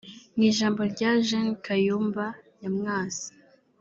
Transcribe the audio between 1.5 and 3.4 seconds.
Kayumba Nyamwasa